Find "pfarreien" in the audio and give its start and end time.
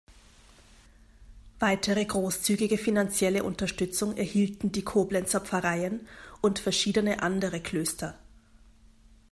5.41-6.07